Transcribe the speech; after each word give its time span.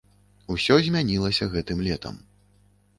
Усё 0.55 0.79
змянілася 0.89 1.51
гэтым 1.55 1.87
летам. 1.89 2.15